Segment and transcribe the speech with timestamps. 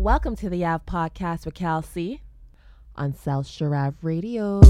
[0.00, 2.22] Welcome to the Ave Podcast with Cal C
[2.96, 4.60] on South Sharav Radio.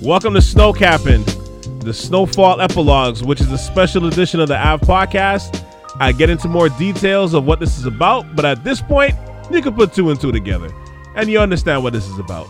[0.00, 5.66] Welcome to SnowCappin, the Snowfall Epilogues, which is a special edition of the Ave Podcast.
[5.98, 9.16] I get into more details of what this is about, but at this point,
[9.50, 10.72] you can put two and two together,
[11.16, 12.46] and you understand what this is about.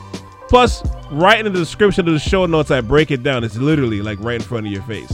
[0.52, 3.42] Plus, right in the description of the show notes, I break it down.
[3.42, 5.10] It's literally like right in front of your face.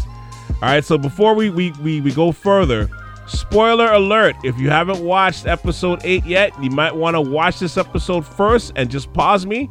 [0.50, 2.90] All right, so before we we, we, we go further,
[3.29, 7.77] spoiler alert if you haven't watched episode 8 yet, you might want to watch this
[7.77, 9.71] episode first and just pause me.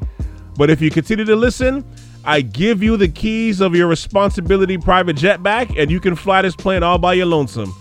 [0.55, 1.83] But if you continue to listen,
[2.23, 6.43] I give you the keys of your responsibility private jet back, and you can fly
[6.43, 7.73] this plane all by your lonesome.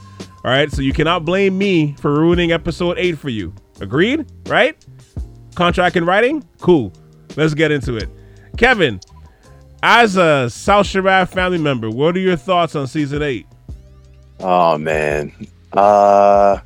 [0.45, 3.55] All right, so you cannot blame me for ruining episode 8 for you.
[3.81, 4.27] Agreed?
[4.49, 4.77] Right?
[5.55, 6.43] Contract in writing?
[6.59, 6.93] Cool.
[7.37, 8.09] Let's get into it.
[8.57, 9.01] Kevin,
[9.83, 13.47] as a South Sharav family member, what are your thoughts on season 8?
[14.41, 15.33] Oh man.
[15.73, 16.59] Uh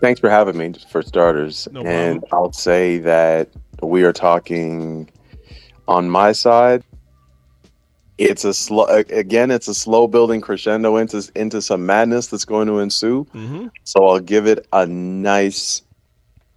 [0.00, 1.66] thanks for having me for starters.
[1.72, 2.24] No and.
[2.32, 3.48] I'll say that
[3.82, 5.10] we are talking
[5.88, 6.84] on my side.
[8.18, 12.68] It's a slow again, it's a slow building crescendo into into some madness that's going
[12.68, 13.24] to ensue.
[13.34, 13.68] Mm-hmm.
[13.84, 15.82] So I'll give it a nice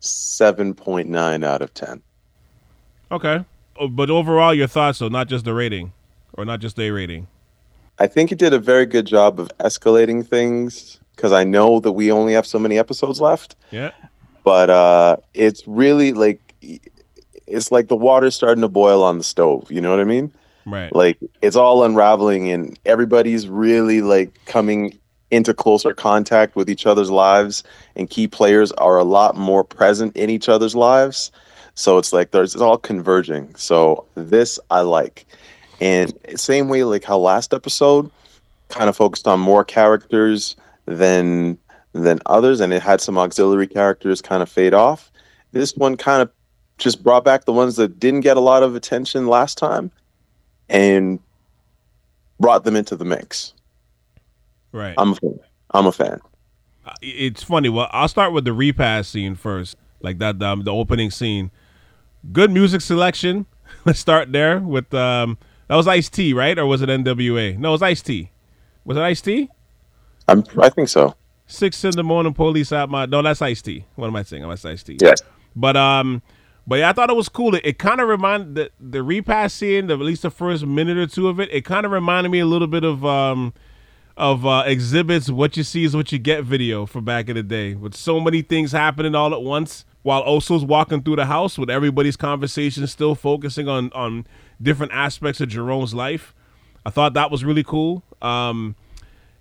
[0.01, 2.01] 7.9 out of 10.
[3.11, 3.45] Okay.
[3.79, 5.93] Oh, But overall, your thoughts, though, not just the rating
[6.33, 7.27] or not just the rating.
[7.99, 11.93] I think it did a very good job of escalating things because I know that
[11.93, 13.55] we only have so many episodes left.
[13.71, 13.91] Yeah.
[14.43, 16.39] but uh it's really like
[17.47, 20.31] it's like the water's starting to boil on the stove you know what i mean
[20.65, 20.93] Right.
[20.95, 24.97] like it's all unraveling and everybody's really like coming
[25.31, 27.63] into closer contact with each other's lives
[27.97, 31.31] and key players are a lot more present in each other's lives
[31.79, 35.25] so it's like there's it's all converging so this i like
[35.79, 38.09] and same way like how last episode
[38.69, 40.55] kind of focused on more characters
[40.87, 41.55] than
[41.93, 45.11] than others and it had some auxiliary characters kind of fade off
[45.51, 46.31] this one kind of
[46.79, 49.91] just brought back the ones that didn't get a lot of attention last time
[50.69, 51.19] and
[52.39, 53.53] brought them into the mix
[54.71, 54.95] Right.
[54.97, 55.39] i'm a fan
[55.75, 56.19] i'm a fan
[56.87, 57.67] Uh, it's funny.
[57.69, 61.51] Well, I'll start with the repass scene first, like that um, the opening scene.
[62.31, 63.45] Good music selection.
[63.85, 66.57] Let's start there with um that was Ice T, right?
[66.57, 67.57] Or was it NWA?
[67.57, 68.31] No, it was Ice T.
[68.85, 69.49] Was it Ice T?
[70.29, 71.15] i'm i think so
[71.47, 73.05] Six in the morning, police out my.
[73.05, 73.85] No, that's Ice T.
[73.95, 74.47] What am I saying?
[74.47, 74.97] That's Ice T.
[75.01, 75.21] yes
[75.55, 76.21] But um,
[76.67, 77.55] but yeah, I thought it was cool.
[77.55, 80.97] It, it kind of reminded the the repass scene, the, at least the first minute
[80.97, 81.49] or two of it.
[81.53, 83.53] It kind of reminded me a little bit of um
[84.17, 85.31] of uh, Xzibit's.
[85.31, 86.43] What you see is what you get.
[86.43, 89.85] Video from back in the day, with so many things happening all at once.
[90.03, 94.25] While Oso's walking through the house, with everybody's conversation still focusing on on
[94.61, 96.33] different aspects of Jerome's life.
[96.85, 98.03] I thought that was really cool.
[98.21, 98.75] Um,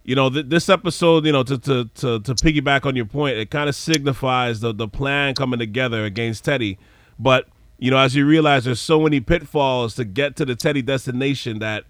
[0.02, 3.36] you know, th- this episode, you know, to, to to to piggyback on your point,
[3.36, 6.78] it kind of signifies the the plan coming together against Teddy.
[7.18, 10.82] But you know, as you realize, there's so many pitfalls to get to the Teddy
[10.82, 11.84] destination that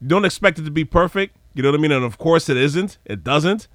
[0.00, 1.36] you don't expect it to be perfect.
[1.54, 1.92] You know what I mean?
[1.92, 2.98] And of course, it isn't.
[3.04, 3.66] It doesn't.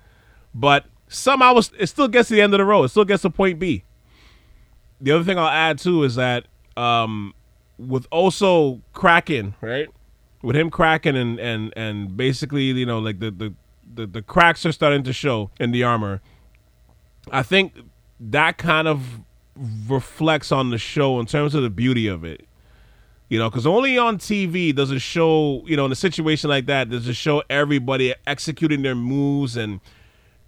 [0.54, 2.84] But somehow it still gets to the end of the road.
[2.84, 3.84] It still gets to point B.
[5.04, 6.46] The other thing I'll add too is that
[6.78, 7.34] um,
[7.78, 9.90] with Oso cracking, right?
[10.42, 13.54] With him cracking and and and basically, you know, like the the
[13.96, 16.22] the, the cracks are starting to show in the armor.
[17.32, 17.74] I think
[18.20, 19.20] that kind of
[19.88, 22.48] reflects on the show in terms of the beauty of it.
[23.28, 26.66] You know, because only on TV does it show, you know, in a situation like
[26.68, 29.82] that, does it show everybody executing their moves and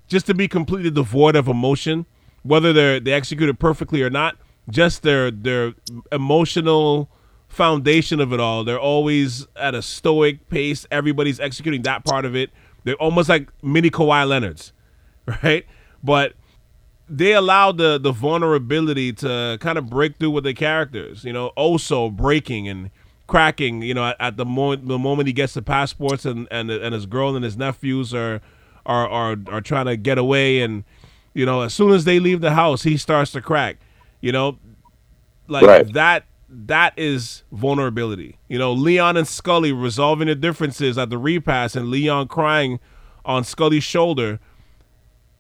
[0.08, 2.06] just to be completely devoid of emotion,
[2.44, 4.38] whether they're they execute it perfectly or not,
[4.70, 5.74] just their their
[6.12, 7.10] emotional
[7.48, 8.64] foundation of it all.
[8.64, 10.86] They're always at a stoic pace.
[10.92, 12.50] Everybody's executing that part of it.
[12.84, 14.74] They're almost like mini Kawhi Leonards,
[15.44, 15.66] right?
[16.04, 16.34] But
[17.08, 21.24] they allow the the vulnerability to kind of break through with the characters.
[21.24, 22.90] You know, oh Oso breaking and
[23.28, 23.82] cracking.
[23.82, 26.94] You know, at, at the moment the moment he gets the passports and and and
[26.94, 28.42] his girl and his nephews are
[28.86, 30.84] are are are trying to get away, and
[31.34, 33.78] you know, as soon as they leave the house, he starts to crack.
[34.22, 34.58] You know,
[35.48, 35.94] like Right.
[35.94, 36.26] that.
[36.48, 38.38] That is vulnerability.
[38.48, 42.80] You know, Leon and Scully resolving the differences at the repass, and Leon crying
[43.26, 44.40] on Scully's shoulder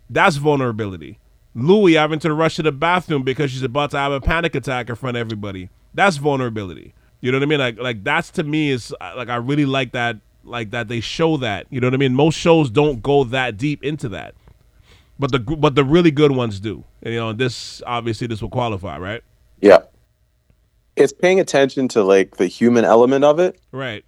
[0.09, 1.19] that's vulnerability.
[1.53, 4.89] Louie having to rush to the bathroom because she's about to have a panic attack
[4.89, 5.69] in front of everybody.
[5.93, 6.93] That's vulnerability.
[7.21, 7.59] You know what I mean?
[7.59, 10.99] Like like that's to me is uh, like I really like that like that they
[10.99, 11.65] show that.
[11.69, 12.13] You know what I mean?
[12.13, 14.35] Most shows don't go that deep into that.
[15.17, 16.83] But the but the really good ones do.
[17.01, 19.23] And, you know, this obviously this will qualify, right?
[19.61, 19.79] yeah
[20.97, 24.03] it's paying attention to like the human element of it Right.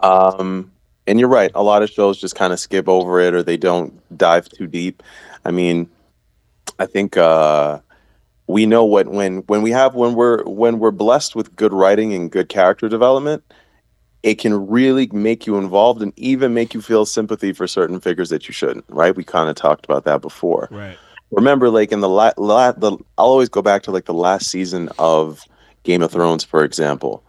[0.00, 0.70] um
[1.06, 1.50] And you're right.
[1.54, 4.66] A lot of shows just kind of skip over it or they don't dive too
[4.66, 5.02] deep.
[5.44, 5.88] I mean,
[6.78, 7.80] I think uh,
[8.46, 12.12] we know what when when we have when we're when we're blessed with good writing
[12.14, 13.42] and good character development,
[14.22, 18.30] it can really make you involved and even make you feel sympathy for certain figures
[18.30, 18.84] that you shouldn't.
[18.88, 19.14] Right?
[19.14, 20.68] We kind of talked about that before.
[20.70, 20.96] Right.
[21.30, 24.50] Remember, like in the la-, la- the I'll always go back to like the last
[24.50, 25.42] season of
[25.82, 27.24] Game of Thrones, for example,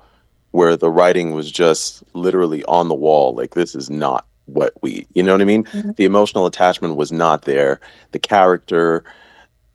[0.51, 3.34] where the writing was just literally on the wall.
[3.34, 5.63] Like this is not what we, you know what I mean?
[5.63, 5.92] Mm-hmm.
[5.95, 7.80] The emotional attachment was not there.
[8.12, 9.04] The character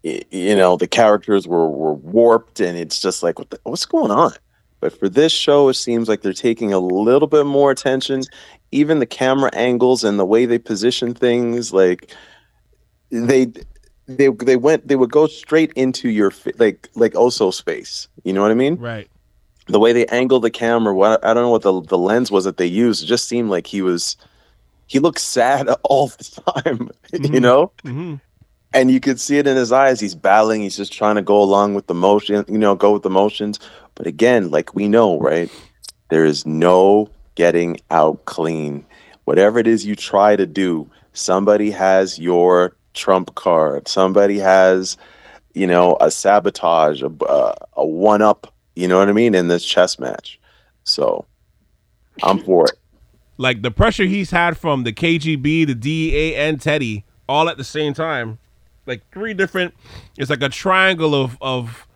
[0.03, 4.11] you know the characters were were warped and it's just like what the, what's going
[4.11, 4.33] on
[4.81, 8.23] but for this show it seems like they're taking a little bit more attention
[8.71, 12.15] even the camera angles and the way they position things like
[13.11, 13.47] they
[14.07, 18.43] they they went they would go straight into your like like oso space you know
[18.43, 19.09] what i mean right
[19.67, 22.45] the way they angled the camera what i don't know what the, the lens was
[22.45, 24.17] that they used it just seemed like he was
[24.87, 27.35] he looked sad all the time mm-hmm.
[27.35, 28.17] you know mm-hmm
[28.75, 30.01] and you could see it in his eyes.
[30.01, 30.63] He's battling.
[30.63, 33.59] He's just trying to go along with the motion, you know, go with the motions.
[33.99, 35.51] But again, like we know, right?
[36.09, 38.87] There is no getting out clean.
[39.25, 43.89] Whatever it is you try to do, somebody has your trump card.
[43.89, 44.97] Somebody has,
[45.53, 47.11] you know, a sabotage, a,
[47.77, 48.55] a one up.
[48.77, 50.39] You know what I mean in this chess match.
[50.85, 51.27] So,
[52.23, 52.79] I'm for it.
[53.37, 57.65] Like the pressure he's had from the KGB, the DEA, and Teddy all at the
[57.65, 58.39] same time
[58.87, 59.75] like three different.
[60.17, 61.88] It's like a triangle of of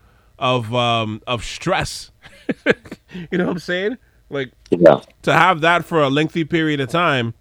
[0.42, 2.10] of um of stress.
[2.66, 3.96] you know what I'm saying?
[4.28, 5.00] Like yeah.
[5.22, 7.32] to have that for a lengthy period of time,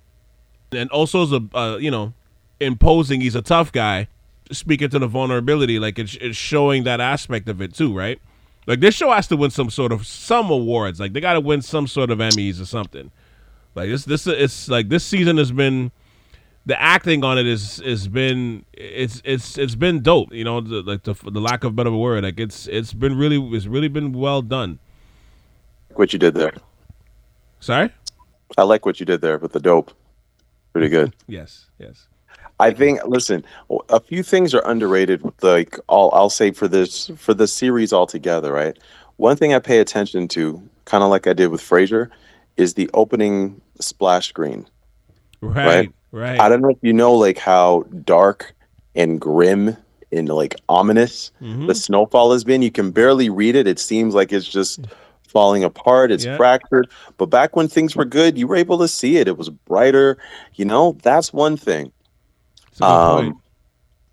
[0.72, 2.14] and also as a uh, you know
[2.62, 3.20] imposing.
[3.20, 4.08] He's a tough guy.
[4.52, 8.22] Speaking to the vulnerability, like it's it's showing that aspect of it too, right?
[8.68, 11.00] Like this show has to win some sort of some awards.
[11.00, 13.12] Like they got to win some sort of Emmys or something.
[13.74, 15.92] Like this, this it's like this season has been
[16.66, 20.34] the acting on it is has been it's it's it's been dope.
[20.34, 23.38] You know, the, like the, the lack of better word, like it's it's been really
[23.56, 24.80] it's really been well done.
[25.96, 26.54] What you did there?
[27.60, 27.92] Sorry.
[28.58, 29.92] I like what you did there with the dope.
[30.74, 31.14] Pretty good.
[31.28, 31.66] yes.
[31.80, 32.08] Yes.
[32.60, 33.04] I think.
[33.06, 33.44] Listen,
[33.90, 35.24] a few things are underrated.
[35.42, 38.78] Like all, I'll say for this for the series altogether, right?
[39.18, 42.10] One thing I pay attention to, kind of like I did with Frasier,
[42.58, 44.68] is the opening splash screen.
[45.42, 45.66] Right.
[45.66, 45.94] right?
[46.12, 46.40] Right.
[46.40, 48.54] I don't know if you know like how dark
[48.96, 49.78] and grim
[50.12, 51.68] and like ominous mm-hmm.
[51.68, 52.62] the snowfall has been.
[52.62, 53.68] You can barely read it.
[53.68, 54.82] It seems like it's just
[55.28, 56.12] falling apart.
[56.12, 56.38] It's yeah.
[56.38, 56.90] fractured.
[57.18, 59.28] But back when things were good, you were able to see it.
[59.28, 60.18] It was brighter.
[60.56, 61.92] You know, that's one thing.
[62.82, 63.42] Um,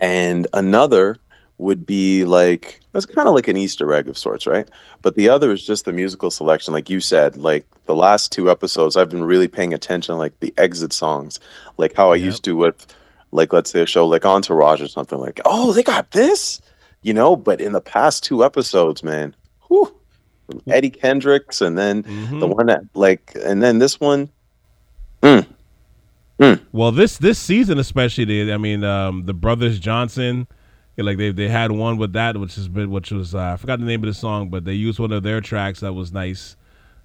[0.00, 1.16] and another
[1.58, 4.68] would be like that's kind of like an Easter egg of sorts, right?
[5.02, 7.36] But the other is just the musical selection, like you said.
[7.36, 11.38] Like the last two episodes, I've been really paying attention, like the exit songs,
[11.76, 12.24] like how I yep.
[12.24, 12.86] used to with,
[13.32, 15.18] like let's say a show like Entourage or something.
[15.18, 16.60] Like, oh, they got this,
[17.02, 17.36] you know.
[17.36, 19.34] But in the past two episodes, man,
[19.66, 19.94] whew,
[20.68, 22.38] Eddie Kendricks, and then mm-hmm.
[22.38, 24.30] the one that like, and then this one.
[25.22, 25.46] Mm,
[26.38, 26.60] mm.
[26.70, 30.46] Well, this this season especially, I mean, um, the brothers Johnson
[31.04, 33.78] like they they had one with that, which has been which was uh, I forgot
[33.78, 36.56] the name of the song, but they used one of their tracks that was nice.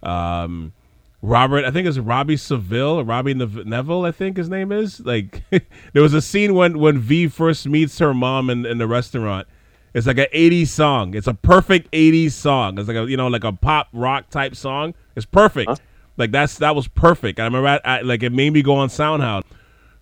[0.01, 0.73] Um,
[1.21, 4.99] Robert, I think it's Robbie Seville, Robbie Nevil, I think his name is.
[4.99, 5.43] Like
[5.93, 9.47] there was a scene when when V first meets her mom in, in the restaurant.
[9.93, 11.13] It's like an 80s song.
[11.13, 12.79] It's a perfect 80s song.
[12.79, 14.95] It's like a you know like a pop rock type song.
[15.15, 15.69] It's perfect.
[15.69, 15.75] Huh?
[16.17, 17.39] Like that's that was perfect.
[17.39, 19.43] I remember I, I, like it made me go on SoundHound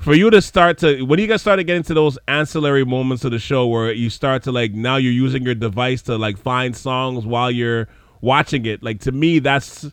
[0.01, 3.31] for you to start to when you guys started getting to those ancillary moments of
[3.31, 6.75] the show where you start to like now you're using your device to like find
[6.75, 7.87] songs while you're
[8.21, 9.91] watching it like to me that's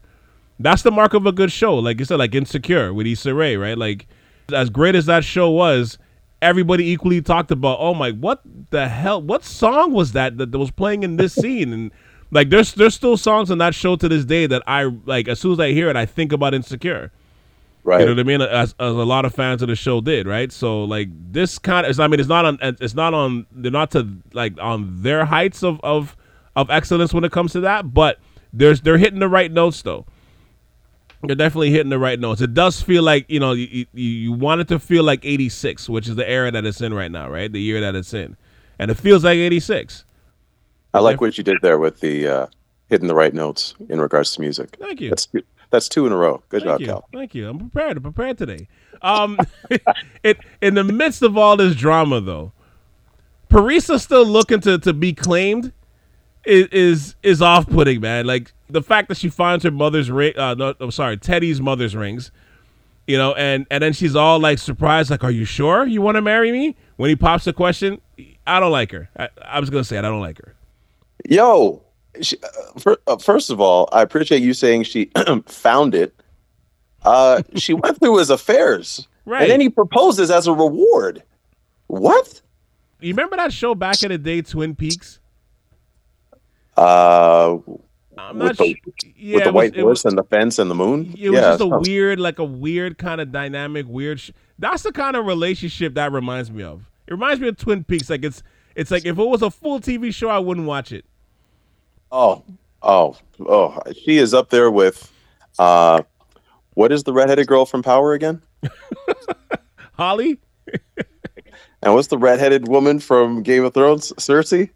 [0.59, 1.77] that's the mark of a good show.
[1.77, 3.77] Like you said like insecure with Issa Rae right?
[3.77, 4.07] Like
[4.53, 5.99] as great as that show was
[6.41, 10.71] everybody equally talked about oh my what the hell what song was that that was
[10.71, 11.71] playing in this scene?
[11.71, 11.93] And
[12.31, 15.38] like there's there's still songs on that show to this day that I like as
[15.38, 17.12] soon as I hear it I think about insecure
[17.88, 18.00] Right.
[18.00, 18.42] You know what I mean?
[18.42, 20.52] As, as, a lot of fans of the show did, right?
[20.52, 23.92] So like this kind of, I mean, it's not on, it's not on, they're not
[23.92, 26.14] to like on their heights of of
[26.54, 28.18] of excellence when it comes to that, but
[28.52, 30.04] there's they're hitting the right notes though.
[31.23, 32.42] They're definitely hitting the right notes.
[32.42, 35.88] It does feel like you know you, you, you want it to feel like '86,
[35.88, 37.50] which is the era that it's in right now, right?
[37.50, 38.37] The year that it's in,
[38.78, 40.04] and it feels like '86.
[40.92, 42.47] I like what you did there with the uh,
[42.90, 44.76] hitting the right notes in regards to music.
[44.78, 45.09] Thank you.
[45.09, 45.26] That's
[45.71, 46.43] that's two in a row.
[46.49, 46.87] Good Thank job, you.
[46.87, 47.09] Cal.
[47.13, 47.49] Thank you.
[47.49, 47.97] I'm prepared.
[47.97, 48.69] I'm prepared today.
[49.03, 49.39] Um,
[50.23, 52.53] it in the midst of all this drama, though,
[53.51, 55.73] Parisa still looking to to be claimed
[56.45, 58.27] is is, is off putting, man.
[58.27, 60.37] Like the fact that she finds her mother's ring.
[60.37, 62.31] Uh, no, I'm sorry, Teddy's mother's rings.
[63.07, 66.17] You know, and and then she's all like surprised, like, "Are you sure you want
[66.17, 68.01] to marry me?" When he pops the question,
[68.47, 69.09] I don't like her.
[69.19, 70.55] I, I was gonna say it, I don't like her.
[71.29, 71.83] Yo,
[72.21, 72.37] she,
[72.87, 75.11] uh, uh, first of all, I appreciate you saying she
[75.47, 76.15] found it.
[77.05, 79.43] Uh, she went through his affairs, Right.
[79.43, 81.23] and then he proposes as a reward.
[81.87, 82.41] What?
[83.00, 85.21] You remember that show back in the day, Twin Peaks?
[86.77, 87.59] Uh,
[88.17, 90.25] I'm with not the, su- yeah, with the it was- white horse was- and the
[90.25, 91.15] fence and the moon.
[91.19, 94.21] It was yeah, just a sounds- weird, like a weird kind of dynamic, weird.
[94.21, 96.91] Sh- That's the kind of relationship that reminds me of.
[97.07, 98.11] It reminds me of Twin Peaks.
[98.11, 98.43] Like it's,
[98.75, 101.05] it's like if it was a full TV show, I wouldn't watch it.
[102.11, 102.45] Oh,
[102.83, 103.79] oh, oh!
[104.05, 105.12] She is up there with,
[105.59, 106.03] uh,
[106.75, 108.41] what is the redheaded girl from Power again?
[109.93, 110.38] Holly,
[111.83, 114.12] And what's the redheaded woman from Game of Thrones?
[114.19, 114.71] Cersei,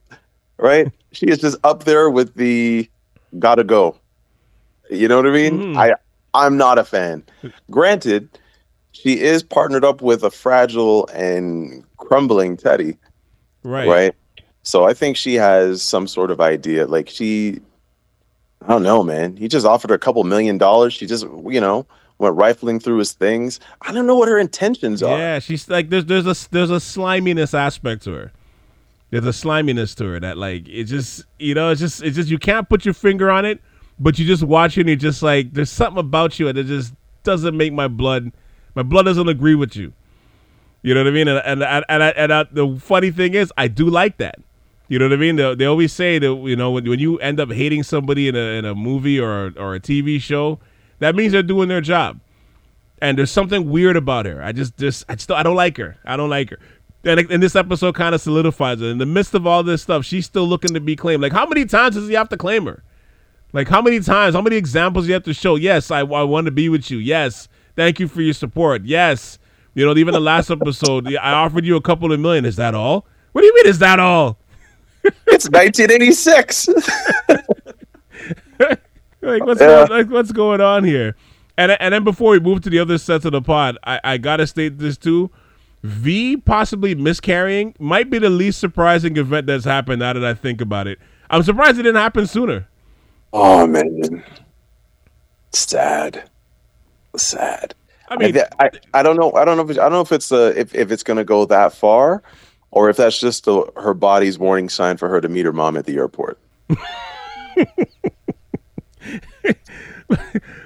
[0.58, 0.90] right?
[1.12, 2.88] she is just up there with the
[3.38, 3.96] gotta go.
[4.90, 5.74] You know what I mean?
[5.74, 5.76] Mhm.
[5.76, 5.94] I
[6.34, 7.22] I'm not a fan.
[7.70, 8.28] Granted,
[8.92, 12.96] she is partnered up with a fragile and crumbling Teddy,
[13.64, 13.88] right?
[13.88, 14.14] right?
[14.62, 16.86] So I think she has some sort of idea.
[16.86, 17.60] Like she,
[18.62, 19.36] I don't know, man.
[19.36, 20.94] He just offered her a couple million dollars.
[20.94, 21.86] She just, you know,
[22.18, 23.60] went rifling through his things.
[23.82, 25.18] I don't know what her intentions are.
[25.18, 28.32] Yeah, she's like there's there's a there's a sliminess aspect to her.
[29.10, 32.30] There's a sliminess to her that like it just you know it's just it's just
[32.30, 33.60] you can't put your finger on it,
[33.98, 36.66] but you just watch it and you're just like there's something about you and it
[36.66, 38.32] just doesn't make my blood
[38.74, 39.92] my blood doesn't agree with you.
[40.82, 41.28] You know what I mean?
[41.28, 44.36] And and and, and, I, and I, the funny thing is I do like that.
[44.92, 45.36] You know what I mean?
[45.36, 48.36] They, they always say that you know when, when you end up hating somebody in
[48.36, 50.60] a in a movie or or a TV show,
[50.98, 52.20] that means they're doing their job
[53.00, 54.42] and there's something weird about her.
[54.42, 55.96] I just, just, I still I don't like her.
[56.04, 56.58] I don't like her.
[57.04, 58.86] And, and this episode kind of solidifies it.
[58.86, 61.22] In the midst of all this stuff, she's still looking to be claimed.
[61.22, 62.84] Like, how many times does he have to claim her?
[63.52, 64.34] Like, how many times?
[64.34, 65.56] How many examples you have to show?
[65.56, 66.98] Yes, I, I want to be with you.
[66.98, 68.84] Yes, thank you for your support.
[68.84, 69.38] Yes,
[69.74, 72.44] you know, even the last episode, I offered you a couple of million.
[72.44, 73.06] Is that all?
[73.32, 73.66] What do you mean?
[73.66, 74.38] Is that all?
[75.26, 76.68] It's 1986.
[79.22, 79.66] like what's Yeah.
[79.66, 81.16] going, like what's going on here?
[81.58, 84.18] And and then before we move to the other sets of the pod, I, I
[84.18, 85.30] gotta state this too.
[85.82, 90.60] V possibly miscarrying might be the least surprising event that's happened now that I think
[90.60, 90.98] about it.
[91.30, 92.68] I'm surprised it didn't happen sooner.
[93.32, 94.24] oh man,
[95.52, 96.28] sad,
[97.16, 97.74] sad.
[98.08, 99.32] I I, mean, I, I don't know.
[99.34, 101.24] I don't know if it's, I don't know if it's uh, if if it's gonna
[101.24, 102.22] go that far,
[102.72, 105.76] or if that's just the, her body's warning sign for her to meet her mom
[105.76, 106.38] at the airport.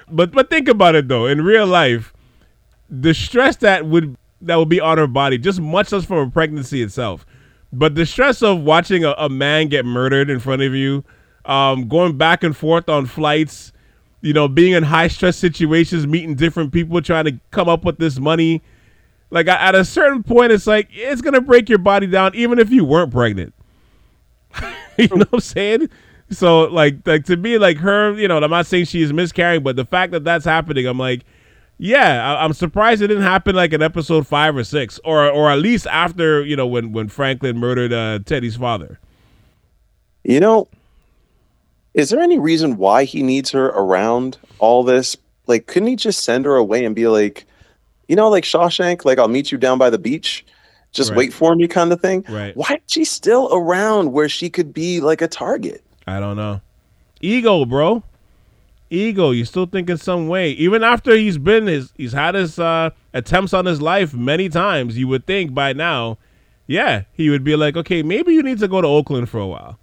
[0.09, 1.27] but but think about it though.
[1.27, 2.13] In real life,
[2.89, 6.31] the stress that would that would be on her body, just much less from a
[6.31, 7.25] pregnancy itself,
[7.73, 11.03] but the stress of watching a, a man get murdered in front of you,
[11.45, 13.73] um, going back and forth on flights,
[14.21, 17.97] you know, being in high stress situations, meeting different people, trying to come up with
[17.97, 18.61] this money.
[19.29, 22.69] Like at a certain point, it's like it's gonna break your body down, even if
[22.69, 23.53] you weren't pregnant.
[24.97, 25.89] you know what I'm saying?
[26.29, 29.75] So like like to me like her, you know, I'm not saying she's miscarrying, but
[29.75, 31.23] the fact that that's happening, I'm like,
[31.77, 35.51] yeah, I, I'm surprised it didn't happen like in episode five or six, or or
[35.51, 38.99] at least after you know when when Franklin murdered uh, Teddy's father.
[40.23, 40.67] You know,
[41.93, 45.17] is there any reason why he needs her around all this?
[45.47, 47.46] Like, couldn't he just send her away and be like,
[48.07, 50.45] you know, like Shawshank, like I'll meet you down by the beach,
[50.91, 51.17] just Right.
[51.17, 52.23] wait for me, kind of thing?
[52.29, 52.55] Right.
[52.55, 55.83] Why is she still around where she could be like a target?
[56.07, 56.61] I don't know.
[57.21, 58.03] Ego, bro.
[58.89, 59.31] Ego.
[59.31, 62.91] You still think in some way, even after he's been his, he's had his uh,
[63.13, 64.97] attempts on his life many times.
[64.97, 66.17] You would think by now,
[66.67, 69.47] yeah, he would be like, okay, maybe you need to go to Oakland for a
[69.47, 69.79] while.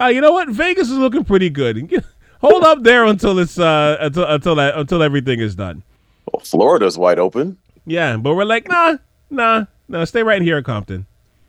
[0.00, 0.48] Uh, you know what?
[0.48, 2.02] Vegas is looking pretty good.
[2.40, 5.84] Hold up there until it's uh until until that, until everything is done.
[6.32, 7.58] Well, Florida's wide open.
[7.86, 8.96] Yeah, but we're like, nah,
[9.30, 11.06] nah, no, stay right here in Compton.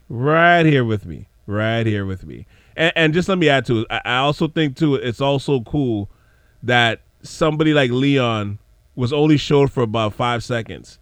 [0.10, 1.28] Right here with me.
[1.48, 2.46] Right here with me.
[2.76, 3.88] And, and just let me add to it.
[3.90, 6.10] I, I also think too, it's also cool
[6.64, 8.60] that somebody like Leon
[8.96, 11.00] was only showed for about five seconds.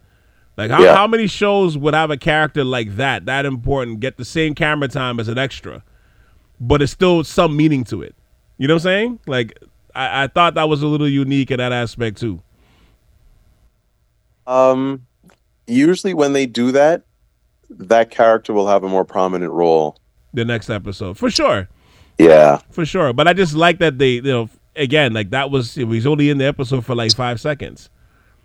[0.56, 0.94] Like how, Yeah.
[0.94, 4.88] how many shows would have a character like that, that important, get the same camera
[4.88, 5.82] time as an extra,
[6.60, 8.14] but it's still some meaning to it.
[8.58, 9.18] You know what I'm saying?
[9.26, 9.58] Like
[9.94, 12.42] I, I thought that was a little unique in that aspect too.
[14.46, 15.06] Um,
[15.66, 17.02] usually when they do that,
[17.70, 19.98] that character will have a more prominent role.
[20.34, 21.68] The next episode, for sure.
[22.18, 22.60] Yeah.
[22.70, 23.12] for sure.
[23.12, 26.30] But I just like that they, you know, again, like that was he was only
[26.30, 27.90] in the episode for like five seconds,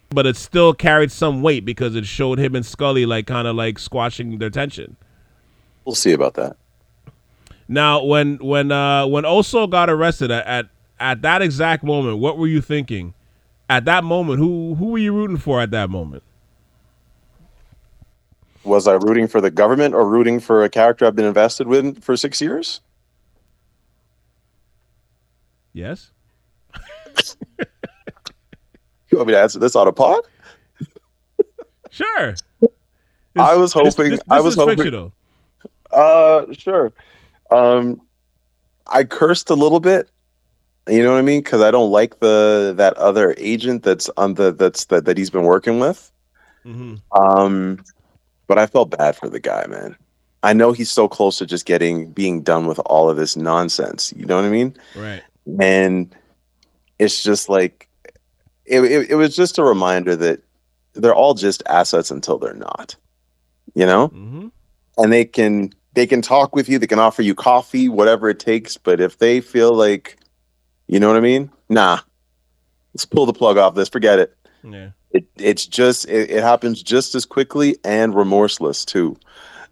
[0.10, 3.56] but it still carried some weight because it showed him and Scully like kind of
[3.56, 4.96] like squashing their tension.
[5.86, 6.58] We'll see about that.
[7.68, 10.66] Now, when when uh when Oso got arrested at, at
[11.00, 13.14] at that exact moment, what were you thinking
[13.70, 16.24] at that moment, who who were you rooting for at that moment?
[18.64, 22.04] Was I rooting for the government or rooting for a character I've been invested with
[22.04, 22.82] for six years?
[25.74, 26.12] Yes.
[29.10, 30.20] You want me to answer this on a pod?
[31.90, 32.36] Sure.
[33.38, 35.14] I was hoping- This, this, I was hoping- fictional.
[35.90, 36.92] Uh, sure.
[37.50, 38.02] Um,
[38.86, 40.10] I cursed a little bit.
[40.88, 41.42] You know what I mean?
[41.42, 45.30] Because I don't like the that other agent that's on the that's that that he's
[45.30, 46.12] been working with.
[46.64, 47.84] hmm Um,
[48.48, 49.96] but I felt bad for the guy, man.
[50.44, 54.14] I know he's so close to just getting being done with all of this nonsense.
[54.16, 54.76] You know what I mean?
[54.96, 55.24] Right.
[55.60, 56.14] and
[57.00, 57.88] it's just like
[58.66, 60.42] it, it, it was just a reminder that
[60.94, 62.96] they're all just assets until they're not
[63.76, 64.48] you know hmm
[64.98, 68.40] and they can they can talk with you they can offer you coffee whatever it
[68.40, 70.18] takes but if they feel like
[70.88, 71.52] you know what i mean?
[71.70, 72.00] Nah.
[72.94, 73.90] Let's pull the plug off this.
[73.90, 74.36] Forget it.
[74.64, 74.90] Yeah.
[75.12, 79.18] it, it's just it, it happens just as quickly and remorseless too.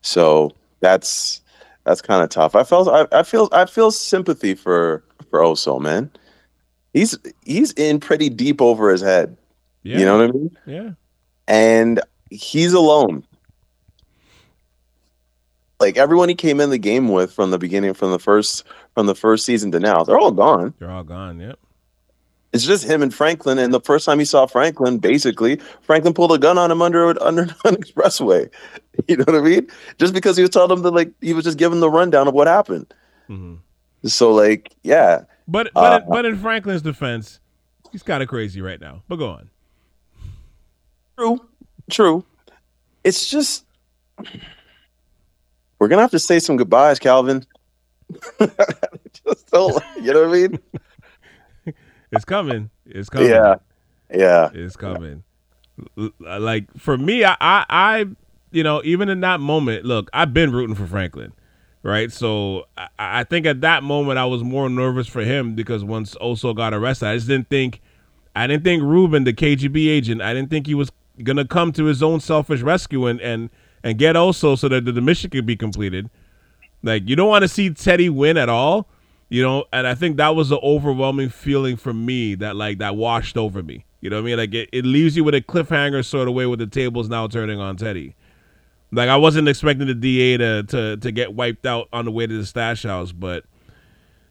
[0.02, 1.42] So that's
[1.86, 2.56] that's kind of tough.
[2.56, 6.12] I felt I, I feel i feel sympathy for for oso man.
[6.94, 9.36] He's he's in pretty deep over his head.
[9.84, 9.98] Yeah.
[10.00, 10.58] you know what i mean?
[10.66, 10.90] Yeah.
[11.48, 13.24] and he's alone.
[15.80, 18.64] Like everyone he came in the game with from the beginning from the first
[18.96, 21.40] from the first season to now they're all gone They're all gone.
[21.40, 21.60] Yep.
[22.54, 23.60] it's just him and Franklin.
[23.60, 27.10] And the first time he saw Franklin, basically, Franklin pulled a gun on him under
[27.24, 28.50] under an expressway.
[29.10, 29.68] You know what I mean?
[30.00, 32.34] Just because he was telling him that, like, he was just giving the rundown of
[32.34, 32.94] what happened.
[33.28, 33.56] hmm
[34.06, 37.42] So, like, yeah, But but Uh, but in Franklin's defense,
[37.92, 39.04] he's kind of crazy right now.
[39.10, 39.50] But go on.
[41.18, 41.42] true,
[41.92, 42.24] true.
[43.04, 43.66] It's just
[45.80, 47.46] we're gonna have to say some goodbyes, Calvin.
[49.26, 50.60] just don't, you know what I mean?
[52.12, 52.70] It's coming.
[52.86, 53.28] It's coming.
[53.30, 53.56] Yeah,
[54.14, 54.52] yeah.
[54.52, 55.24] It's coming.
[55.98, 58.06] L- Like for me, I, I, I,
[58.52, 61.34] you know, even in that moment, look, I've been rooting for Franklin,
[61.84, 62.12] right?
[62.12, 66.16] So I, I think at that moment I was more nervous for him because once
[66.16, 67.82] Oso got arrested, I just didn't think,
[68.36, 70.92] I didn't think Ruben, the KGB agent, I didn't think he was
[71.24, 73.50] gonna come to his own selfish rescue and and
[73.84, 76.10] and get Oso so that the mission could be completed.
[76.84, 78.88] Like you don't want to see Teddy win at all,
[79.30, 79.66] you know.
[79.74, 83.64] And I think that was the overwhelming feeling for me that like that washed over
[83.64, 83.86] me.
[84.02, 84.38] You know what I mean?
[84.38, 87.28] Like it, it leaves you with a cliffhanger sort of way with the tables now
[87.28, 88.16] turning on Teddy.
[88.92, 92.28] Like I wasn't expecting the DA to to to get wiped out on the way
[92.28, 93.46] to the stash house, but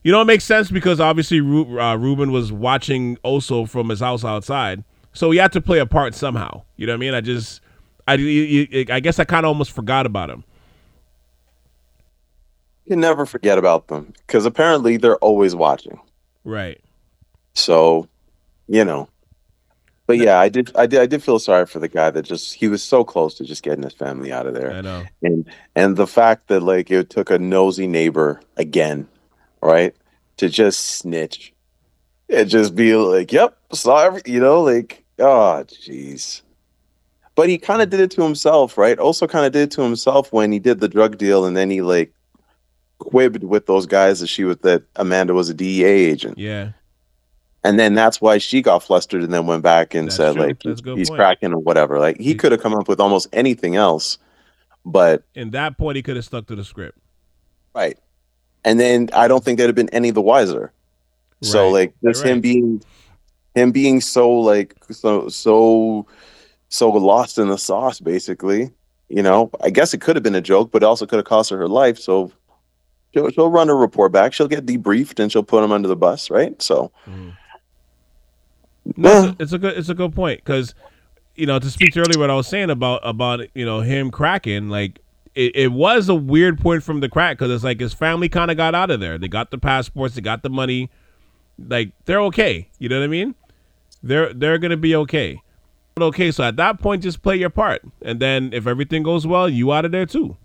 [0.03, 4.01] you know it makes sense because obviously Ru- uh, Ruben was watching Oso from his
[4.01, 6.63] house outside, so he had to play a part somehow.
[6.77, 7.15] You know what I mean?
[7.15, 7.61] I just
[8.07, 8.15] I
[8.91, 10.45] I guess I kind of almost forgot about him.
[12.87, 16.01] You never forget about them because apparently they're always watching.
[16.45, 16.81] Right.
[17.55, 18.09] So,
[18.69, 19.09] you know.
[20.07, 22.53] But yeah, I did I did I did feel sorry for the guy that just
[22.53, 24.71] he was so close to just getting his family out of there.
[24.71, 25.05] I know.
[25.23, 29.09] And and the fact that like it took a nosy neighbor again,
[29.63, 29.97] right?
[30.39, 31.55] To just snitch.
[32.29, 36.43] And just be like, Yep, saw every you know, like, oh jeez.
[37.35, 38.99] But he kind of did it to himself, right?
[38.99, 41.71] Oso kind of did it to himself when he did the drug deal and then
[41.71, 42.13] he like
[43.05, 46.39] quibbed with those guys that she was that Amanda was a DEA agent.
[46.39, 46.73] Yeah.
[47.63, 50.47] and then that's why she got flustered and then went back and That's said true.
[50.47, 50.63] like
[50.99, 51.99] he's cracking or whatever.
[51.99, 54.19] Like he could have come up with almost anything else
[54.87, 56.99] but In that point, he could have stuck to the script.
[57.75, 57.99] right.
[58.67, 60.73] And then i don't think they'd have been any the wiser.
[61.43, 62.83] So like just You're him being
[63.55, 66.07] him being so like so so
[66.69, 68.71] so lost in the sauce basically.
[69.11, 71.27] You know i guess it could have been a joke but it also could have
[71.27, 71.99] cost her her life.
[71.99, 72.31] So
[73.15, 75.97] she'll, she'll run a report back she'll get debriefed and she'll put him under the
[75.97, 77.33] bus right so mm.
[78.97, 80.75] No, it's, a, it's a good it's a good point because
[81.35, 84.11] you know to speak to earlier what I was saying about about you know him
[84.11, 85.01] cracking like
[85.35, 88.51] it, it was a weird point from the crack because it's like his family kind
[88.51, 89.19] of got out of there.
[89.19, 90.91] They got the passports, they got the money,
[91.59, 92.69] like they're okay.
[92.79, 93.35] You know what I mean?
[94.03, 95.41] They're they're gonna be okay.
[96.01, 99.49] Okay, so at that point, just play your part, and then if everything goes well,
[99.49, 100.37] you out of there too.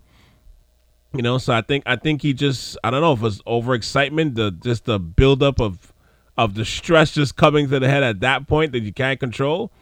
[1.12, 4.36] You know, so I think I think he just I don't know if it's overexcitement,
[4.36, 5.92] the just the buildup of
[6.36, 9.72] of the stress just coming to the head at that point that you can't control.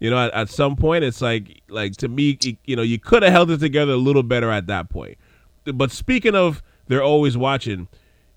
[0.00, 3.22] You know, at, at some point, it's like like to me, you know, you could
[3.22, 5.18] have held it together a little better at that point.
[5.64, 7.88] But speaking of, they're always watching.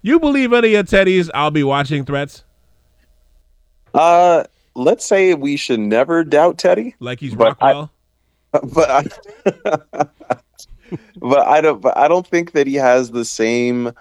[0.02, 2.43] You believe any of Teddy's "I'll be watching" threats?
[3.93, 4.43] Uh,
[4.76, 7.91] let's say we should never doubt Teddy, Like he's But I- Rockwell?
[8.74, 8.89] but
[9.93, 10.06] I,
[11.17, 13.91] but I don't, but I don't think that he has the same,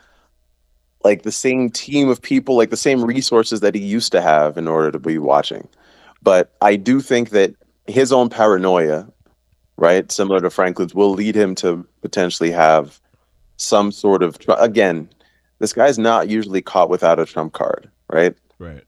[1.03, 4.57] like the same team of people, like the same resources that he used to have
[4.57, 5.69] in order to be watching.
[6.23, 7.55] But I do think that
[7.87, 9.07] his own paranoia,
[9.77, 13.01] right, similar to Franklin's, will lead him to potentially have
[13.57, 15.09] some sort of again.
[15.61, 18.37] This guy's not usually caught without a trump card, right?
[18.59, 18.83] Right.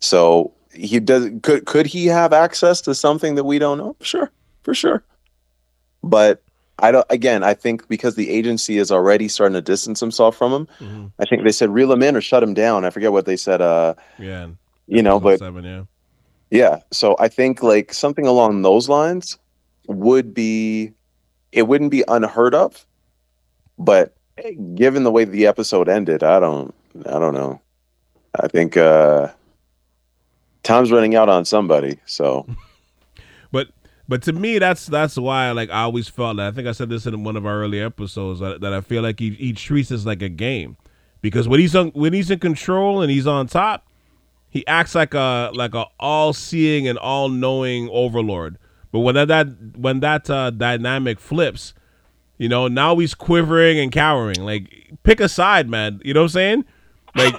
[0.00, 1.30] So he does.
[1.42, 3.96] Could could he have access to something that we don't know?
[4.00, 4.30] Sure,
[4.62, 5.02] for sure.
[6.02, 6.42] But
[6.80, 7.06] I don't.
[7.10, 10.68] Again, I think because the agency is already starting to distance himself from him.
[10.80, 11.12] Mhm.
[11.20, 12.84] I think they said reel him in or shut him down.
[12.84, 13.60] I forget what they said.
[13.60, 14.48] Uh, Yeah.
[14.88, 15.64] you know, but seven.
[15.64, 15.82] Yeah.
[16.50, 16.80] yeah.
[16.90, 19.38] So I think like something along those lines
[19.86, 20.92] would be.
[21.52, 22.84] It wouldn't be unheard of,
[23.78, 24.16] but
[24.74, 26.74] given the way the episode ended, I don't.
[27.06, 27.60] I don't know.
[28.40, 29.28] I think uh
[30.64, 31.98] time's running out on somebody.
[32.06, 32.46] So
[34.06, 36.48] But to me, that's that's why like I always felt that.
[36.48, 39.02] I think I said this in one of our early episodes that, that I feel
[39.02, 40.76] like he he treats this like a game
[41.22, 43.86] because when he's on when he's in control and he's on top,
[44.50, 48.58] he acts like a like a all seeing and all knowing overlord.
[48.92, 51.72] But when that, that when that uh, dynamic flips,
[52.36, 54.42] you know, now he's quivering and cowering.
[54.42, 56.00] Like pick a side, man.
[56.04, 56.64] You know what I'm saying?
[57.16, 57.34] Like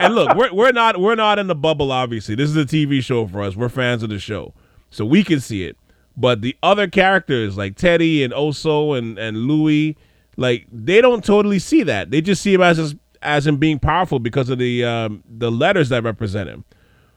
[0.00, 1.92] and look, we're we're not we're not in the bubble.
[1.92, 3.56] Obviously, this is a TV show for us.
[3.56, 4.54] We're fans of the show,
[4.94, 5.76] so we can see it.
[6.16, 9.96] But the other characters like Teddy and Oso and and Louie,
[10.36, 12.10] like they don't totally see that.
[12.10, 15.50] They just see him as as, as him being powerful because of the um, the
[15.50, 16.64] letters that represent him.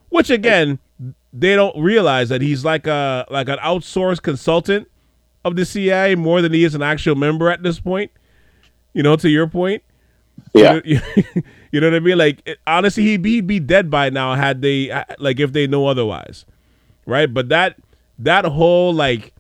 [0.10, 0.80] Which again,
[1.32, 4.88] they don't realize that he's like a like an outsourced consultant
[5.46, 8.10] of the CIA more than he is an actual member at this point.
[8.94, 9.84] You know, to your point.
[10.56, 12.18] yeah, You know, you know what I mean?
[12.18, 15.68] Like it- honestly, he'd be, he'd be dead by now had they like if they
[15.68, 16.46] know otherwise,
[17.08, 17.34] right?
[17.34, 17.78] But that
[18.20, 19.34] that whole like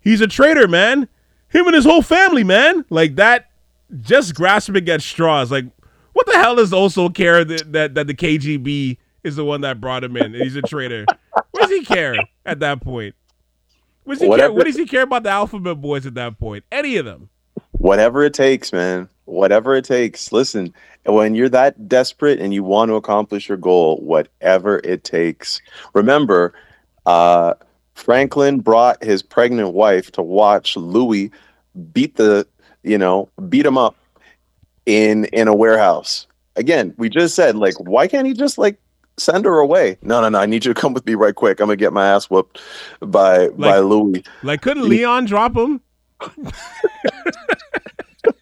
[0.00, 1.08] he's a traitor, man.
[1.48, 2.84] Him and his whole family, man.
[2.90, 3.50] Like that,
[4.00, 5.52] just grasping at straws.
[5.52, 5.66] Like
[6.12, 9.80] what the hell does Oso care that that, that the KGB is the one that
[9.80, 10.34] brought him in?
[10.34, 11.04] He's a traitor.
[11.52, 13.14] what does he care at that point?
[14.02, 14.50] What does he care?
[14.50, 16.64] What does he care about the alphabet boys at that point?
[16.72, 17.28] Any of them?
[17.78, 19.08] whatever it takes, man.
[19.24, 20.32] Whatever it takes.
[20.32, 20.72] Listen,
[21.04, 25.60] when you're that desperate and you want to accomplish your goal, whatever it takes.
[25.94, 26.54] Remember,
[27.06, 27.54] uh,
[27.94, 31.30] Franklin brought his pregnant wife to watch Louie
[31.92, 32.46] beat the,
[32.82, 33.96] you know, beat him up
[34.84, 36.26] in in a warehouse.
[36.56, 38.78] Again, we just said like, why can't he just like
[39.16, 39.96] send her away?
[40.02, 40.38] No, no, no.
[40.38, 41.60] I need you to come with me right quick.
[41.60, 42.60] I'm gonna get my ass whooped
[43.00, 44.22] by by Louie.
[44.42, 45.80] Like couldn't Leon drop him?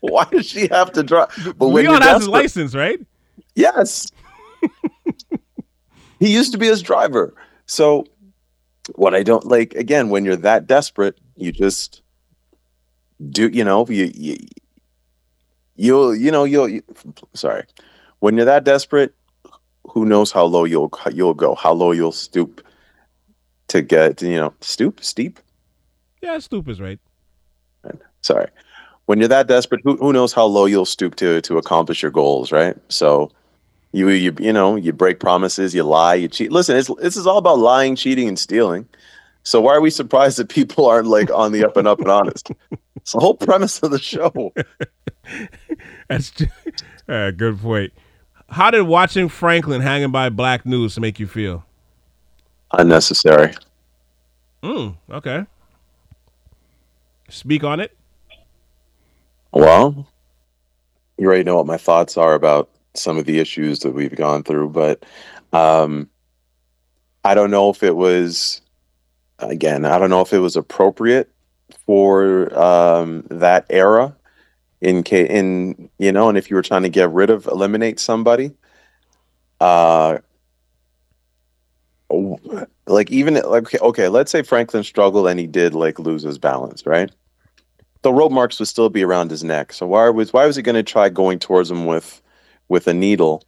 [0.00, 1.32] Why does she have to drop?
[1.56, 3.00] But Leon has his license, right?
[3.54, 4.10] Yes.
[6.18, 7.34] he used to be his driver.
[7.66, 8.06] So
[8.94, 12.02] what I don't like again when you're that desperate, you just
[13.30, 14.36] do you know, you, you
[15.76, 16.82] you'll you know, you'll you,
[17.34, 17.64] sorry.
[18.20, 19.14] When you're that desperate,
[19.84, 22.64] who knows how low you'll you'll go, how low you'll stoop
[23.68, 25.40] to get, you know, stoop, steep?
[26.22, 26.98] Yeah, Stoop is right.
[28.22, 28.48] sorry
[29.06, 32.10] when you're that desperate who, who knows how low you'll stoop to to accomplish your
[32.10, 33.30] goals right so
[33.94, 37.26] you you you know you break promises you lie you cheat listen it's, this is
[37.26, 38.86] all about lying cheating and stealing
[39.44, 42.10] so why are we surprised that people aren't like on the up and up and
[42.10, 42.50] honest
[42.96, 44.52] it's the whole premise of the show
[46.08, 46.32] That's
[47.08, 47.92] uh, good point.
[48.50, 51.64] How did watching Franklin hanging by Black News make you feel?
[52.72, 53.54] unnecessary
[54.62, 55.46] Mm, okay.
[57.28, 57.96] Speak on it.
[59.52, 60.08] well
[61.16, 64.42] you already know what my thoughts are about some of the issues that we've gone
[64.42, 65.04] through but
[65.52, 66.08] um
[67.24, 68.60] i don't know if it was
[69.38, 71.30] again i don't know if it was appropriate
[71.86, 74.14] for um that era
[74.80, 78.52] in in you know and if you were trying to get rid of eliminate somebody
[79.60, 80.18] uh
[82.86, 86.38] like even like okay, okay let's say franklin struggled and he did like lose his
[86.38, 87.10] balance right?
[88.02, 90.62] The rope marks would still be around his neck so why was why was he
[90.62, 92.20] going to try going towards him with
[92.68, 93.44] with a needle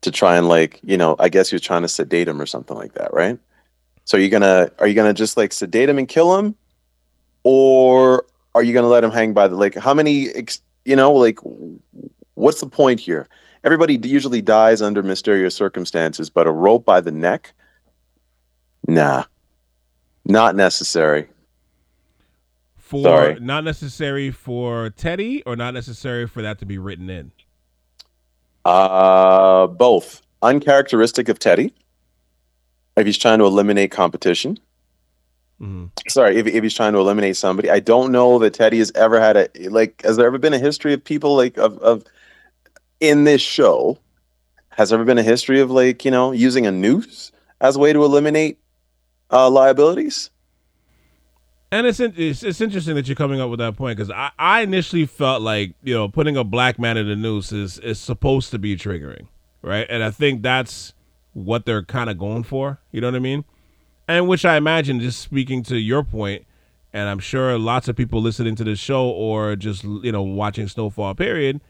[0.00, 2.46] to try and like you know i guess he was trying to sedate him or
[2.46, 3.38] something like that right?
[4.08, 6.54] So are you gonna are you gonna just like sedate him and kill him?
[7.42, 11.12] Or are you gonna let him hang by the like how many ex, you know
[11.12, 11.38] like
[12.32, 13.28] what's the point here?
[13.64, 17.52] Everybody usually dies under mysterious circumstances but a rope by the neck?
[18.86, 19.24] Nah.
[20.24, 21.28] Not necessary.
[22.78, 23.38] For Sorry.
[23.40, 27.30] not necessary for Teddy or not necessary for that to be written in.
[28.68, 30.22] Uh, both.
[30.42, 31.74] Uncharacteristic of Teddy.
[32.96, 34.58] If he's trying to eliminate competition.
[35.58, 37.70] hmm Sorry, if, if he's trying to eliminate somebody.
[37.70, 40.02] I don't know that Teddy has ever had a like.
[40.02, 42.04] Has there ever been a history of people like of of
[43.00, 43.98] in this show?
[44.70, 47.78] Has there ever been a history of like you know using a noose as a
[47.78, 48.58] way to eliminate
[49.30, 50.30] uh, liabilities.
[51.70, 54.30] And it's, in, it's it's interesting that you're coming up with that point because I,
[54.38, 58.00] I initially felt like you know putting a black man in the noose is is
[58.00, 59.28] supposed to be triggering,
[59.60, 59.86] right?
[59.90, 60.94] And I think that's
[61.34, 62.80] what they're kind of going for.
[62.90, 63.44] You know what I mean?
[64.06, 66.46] And which I imagine, just speaking to your point,
[66.94, 70.68] and I'm sure lots of people listening to this show or just you know watching
[70.68, 71.60] Snowfall period,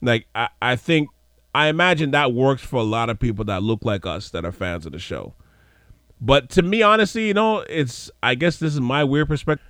[0.00, 1.08] like I, I think
[1.52, 4.52] I imagine that works for a lot of people that look like us that are
[4.52, 5.34] fans of the show.
[6.20, 9.66] But to me, honestly, you know, it's I guess this is my weird perspective.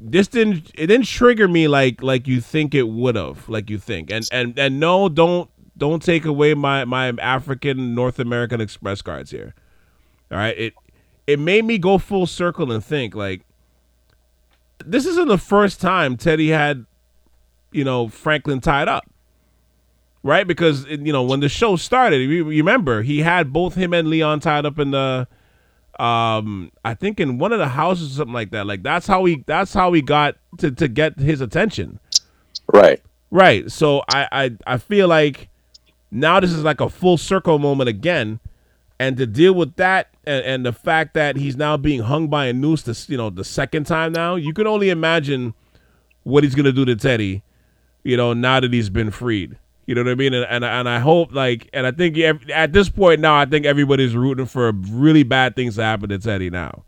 [0.00, 3.78] This didn't it didn't trigger me like like you think it would have, like you
[3.78, 4.10] think.
[4.10, 9.30] And and and no, don't don't take away my my African North American Express cards
[9.30, 9.54] here.
[10.30, 10.74] All right, it
[11.26, 13.42] it made me go full circle and think like
[14.84, 16.84] this isn't the first time Teddy had
[17.70, 19.04] you know Franklin tied up
[20.22, 20.46] right?
[20.46, 24.40] Because you know when the show started, you remember he had both him and Leon
[24.40, 25.26] tied up in the,
[26.02, 28.66] um, I think in one of the houses or something like that.
[28.66, 32.00] Like that's how he that's how he got to to get his attention.
[32.72, 33.00] Right.
[33.30, 33.70] Right.
[33.70, 35.48] So I I I feel like
[36.10, 38.40] now this is like a full circle moment again,
[38.98, 42.46] and to deal with that and, and the fact that he's now being hung by
[42.46, 45.54] a noose, this you know the second time now, you can only imagine
[46.24, 47.44] what he's gonna do to Teddy,
[48.02, 49.56] you know, now that he's been freed.
[49.92, 50.32] You know what I mean?
[50.32, 52.16] And, and and I hope like, and I think
[52.48, 56.18] at this point now, I think everybody's rooting for really bad things to happen to
[56.18, 56.82] Teddy now.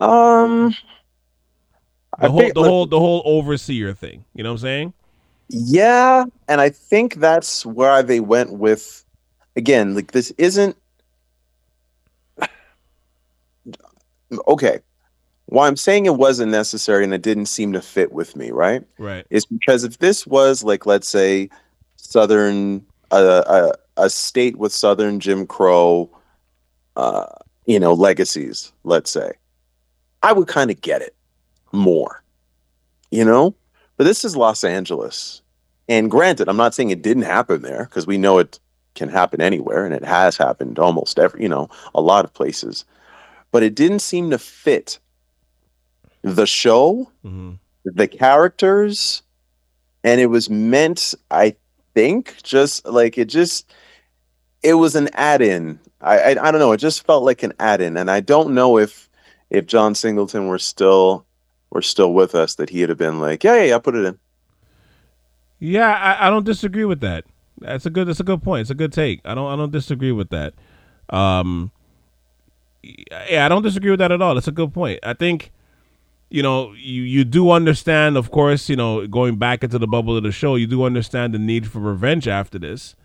[0.00, 0.74] Um,
[2.18, 4.24] the I whole the whole the whole overseer thing.
[4.34, 4.92] You know what I'm saying?
[5.50, 9.04] Yeah, and I think that's where they went with.
[9.54, 10.76] Again, like this isn't
[14.48, 14.80] okay
[15.46, 18.82] why I'm saying it wasn't necessary and it didn't seem to fit with me, right?
[18.98, 19.26] Right.
[19.30, 21.50] Is because if this was like, let's say,
[21.96, 26.10] Southern, uh, a, a state with Southern Jim Crow,
[26.96, 27.26] uh,
[27.66, 29.32] you know, legacies, let's say,
[30.22, 31.14] I would kind of get it
[31.72, 32.22] more,
[33.10, 33.54] you know?
[33.96, 35.42] But this is Los Angeles.
[35.88, 38.58] And granted, I'm not saying it didn't happen there because we know it
[38.94, 42.84] can happen anywhere and it has happened almost every, you know, a lot of places.
[43.50, 44.98] But it didn't seem to fit
[46.24, 47.52] the show, mm-hmm.
[47.84, 49.22] the characters,
[50.02, 51.54] and it was meant, I
[51.94, 53.72] think, just like it just
[54.62, 55.78] it was an add-in.
[56.00, 56.72] I, I, I don't know.
[56.72, 59.08] It just felt like an add-in, and I don't know if
[59.50, 61.26] if John Singleton were still
[61.70, 64.18] were still with us, that he'd have been like, yeah, yeah, yeah, put it in.
[65.58, 67.24] Yeah, I, I don't disagree with that.
[67.58, 68.08] That's a good.
[68.08, 68.62] That's a good point.
[68.62, 69.20] It's a good take.
[69.26, 69.52] I don't.
[69.52, 70.54] I don't disagree with that.
[71.10, 71.70] Um,
[72.82, 74.34] yeah, I don't disagree with that at all.
[74.34, 75.00] That's a good point.
[75.02, 75.52] I think
[76.30, 80.16] you know, you, you do understand, of course, you know, going back into the bubble
[80.16, 82.96] of the show, you do understand the need for revenge after this.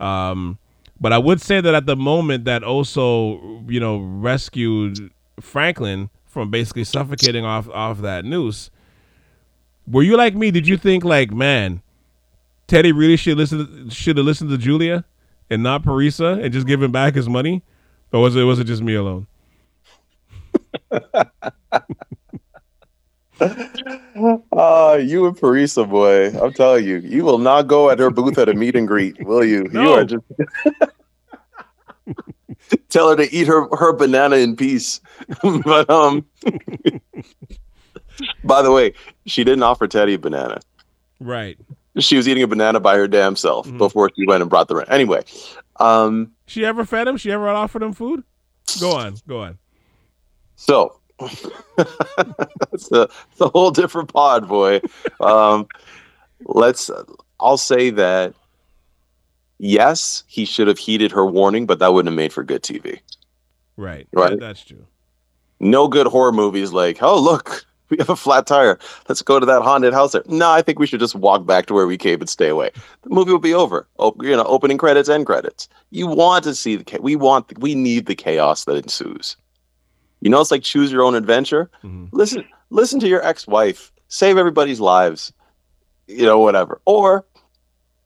[0.00, 0.58] Um,
[1.00, 6.50] but I would say that at the moment that Oso, you know, rescued Franklin from
[6.50, 8.70] basically suffocating off off that noose.
[9.86, 10.50] Were you like me?
[10.50, 11.82] Did you think like, man,
[12.68, 15.04] Teddy really should listen should have listened to Julia
[15.50, 17.62] and not Parisa and just give him back his money,
[18.12, 19.26] or was it was it just me alone?
[24.52, 28.38] uh, you and Parisa, boy, I'm telling you, you will not go at her booth
[28.38, 29.64] at a meet and greet, will you?
[29.64, 29.82] No.
[29.82, 30.24] You are just
[32.88, 35.00] tell her to eat her her banana in peace.
[35.64, 36.24] but um,
[38.44, 38.94] by the way,
[39.26, 40.60] she didn't offer Teddy a banana.
[41.20, 41.58] Right.
[41.98, 43.78] She was eating a banana by her damn self mm-hmm.
[43.78, 44.90] before she went and brought the rent.
[44.90, 45.22] Anyway,
[45.76, 47.16] um, she ever fed him?
[47.16, 48.24] She ever offered him food?
[48.80, 49.58] Go on, go on.
[50.56, 51.00] So
[52.72, 53.08] it's, a,
[53.40, 54.80] a whole different pod, boy.
[55.20, 55.66] Um,
[56.44, 56.90] let's.
[57.40, 58.34] I'll say that.
[59.58, 62.98] Yes, he should have heeded her warning, but that wouldn't have made for good TV.
[63.76, 64.08] Right.
[64.12, 64.38] Right.
[64.38, 64.86] That's true.
[65.60, 68.78] No good horror movies like, oh look, we have a flat tire.
[69.08, 70.22] Let's go to that haunted house there.
[70.26, 72.70] No, I think we should just walk back to where we came and stay away.
[73.02, 73.86] The movie will be over.
[73.98, 75.68] Oh, you know, opening credits, end credits.
[75.90, 79.36] You want to see the we want we need the chaos that ensues.
[80.22, 81.68] You know, it's like choose your own adventure.
[81.82, 82.16] Mm-hmm.
[82.16, 83.92] Listen, listen to your ex-wife.
[84.06, 85.32] Save everybody's lives.
[86.06, 86.80] You know, whatever.
[86.84, 87.26] Or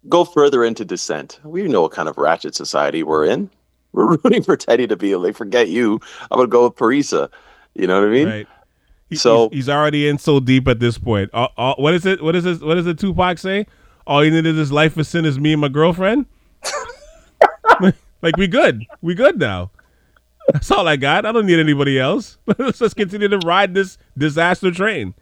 [0.09, 1.39] go further into dissent.
[1.45, 3.51] We know what kind of ratchet society we're in.
[3.93, 6.01] We're rooting for Teddy to be like, forget you.
[6.31, 7.31] I'm gonna go with Parisa.
[7.75, 8.29] You know what I mean?
[8.29, 8.49] Right.
[9.11, 11.31] He, so he's, he's, already in so deep at this point.
[11.35, 12.23] All, all, what is it?
[12.23, 12.63] What is it?
[12.63, 13.67] What does the Tupac say?
[14.07, 16.25] All you need is this life for sin is me and my girlfriend.
[18.23, 18.87] like we good.
[19.03, 19.71] We good now.
[20.53, 21.27] That's all I got.
[21.27, 22.39] I don't need anybody else.
[22.59, 25.15] Let's just continue to ride this disaster train.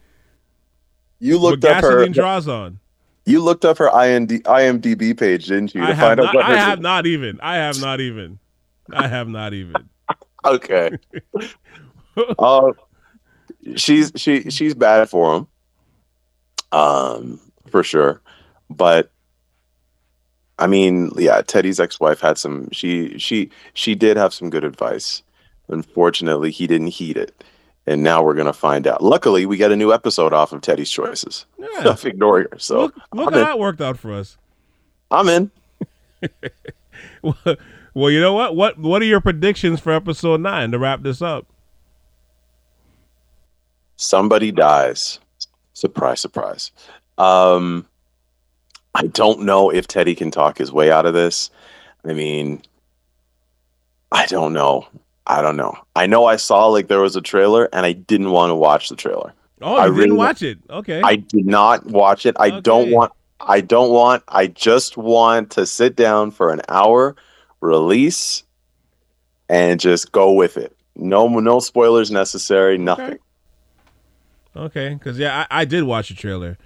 [1.19, 2.81] You looked up her draws on.
[3.27, 5.83] You looked up her IMD, IMDb page, didn't you?
[5.83, 7.41] I have, not, I have not even.
[7.41, 8.39] I have not even.
[8.93, 9.89] I have not even.
[10.47, 10.91] Okay.
[12.39, 12.73] uh,
[13.77, 15.47] she's she she's bad for him,
[16.71, 18.21] um, for sure.
[18.69, 19.11] But
[20.59, 22.69] I mean, yeah, Teddy's ex-wife had some.
[22.71, 25.23] She she she did have some good advice.
[25.69, 27.43] Unfortunately, he didn't heed it,
[27.87, 29.03] and now we're gonna find out.
[29.03, 31.89] Luckily, we get a new episode off of Teddy's choices Yeah.
[31.89, 32.59] of ignoring her.
[32.59, 33.45] So look look how in.
[33.45, 34.37] that worked out for us.
[35.11, 35.51] I'm in.
[37.23, 38.55] well, you know what?
[38.55, 41.47] What what are your predictions for episode nine to wrap this up?
[43.97, 45.19] somebody dies.
[45.73, 46.73] Surprise, surprise.
[47.19, 47.87] Um,
[48.95, 51.51] I don't know if Teddy can talk his way out of this.
[52.05, 52.63] I mean,
[54.13, 54.87] I don't know.
[55.27, 55.75] I don't know.
[55.97, 58.89] I know I saw like there was a trailer and I didn't want to watch
[58.89, 59.33] the trailer.
[59.63, 60.59] Oh, I you really- didn't watch it?
[60.69, 61.01] Okay.
[61.03, 62.37] I did not watch it.
[62.39, 67.17] I don't want I don't want I just want to sit down for an hour,
[67.61, 68.43] release
[69.49, 70.77] and just go with it.
[70.97, 73.19] No no spoilers necessary, nothing.
[74.57, 76.57] Okay, because yeah, I, I did watch the trailer.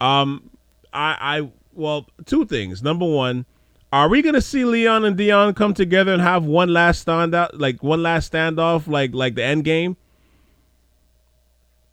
[0.00, 0.50] Um,
[0.92, 2.82] I, I well, two things.
[2.82, 3.46] Number one,
[3.92, 7.82] are we gonna see Leon and Dion come together and have one last standout, like
[7.82, 9.96] one last standoff, like like the end game,